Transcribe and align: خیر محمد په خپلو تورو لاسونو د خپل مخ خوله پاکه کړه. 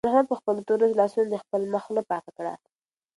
خیر 0.03 0.07
محمد 0.09 0.27
په 0.31 0.35
خپلو 0.39 0.59
تورو 0.67 0.85
لاسونو 0.99 1.31
د 1.31 1.35
خپل 1.43 1.61
مخ 1.71 1.81
خوله 1.85 2.01
پاکه 2.09 2.31
کړه. 2.37 2.53